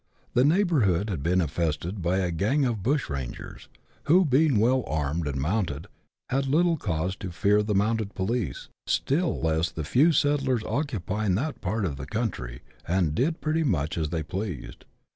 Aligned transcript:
The 0.33 0.43
neighbourhood 0.43 1.11
had 1.11 1.21
been 1.21 1.41
infested 1.41 2.01
by 2.01 2.17
a 2.17 2.31
gang 2.31 2.65
of 2.65 2.81
bush 2.81 3.07
rangers, 3.07 3.67
who, 4.05 4.25
being 4.25 4.57
well 4.57 4.83
armed 4.87 5.27
and 5.27 5.39
mounted, 5.39 5.85
had 6.31 6.47
little 6.47 6.75
cause 6.75 7.15
to 7.17 7.29
fear 7.29 7.61
the 7.61 7.75
mounted 7.75 8.15
police, 8.15 8.67
still 8.87 9.39
less 9.39 9.69
the 9.69 9.83
few 9.83 10.11
settlers 10.11 10.63
occu 10.63 11.05
pying 11.05 11.35
that 11.35 11.61
part 11.61 11.85
of 11.85 11.97
the 11.97 12.07
country, 12.07 12.63
and 12.87 13.13
did 13.13 13.41
pretty 13.41 13.63
much 13.63 13.95
as 13.95 14.09
they 14.09 14.23
pleased. 14.23 14.85